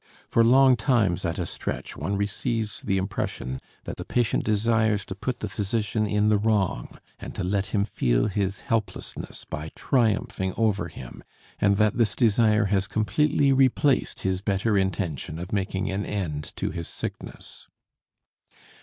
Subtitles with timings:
[0.27, 5.13] For long times at a stretch one receives the impression that the patient desires to
[5.13, 10.55] put the physician in the wrong and to let him feel his helplessness by triumphing
[10.57, 11.23] over him,
[11.59, 16.71] and that this desire has completely replaced his better intention of making an end to
[16.71, 17.67] his sickness.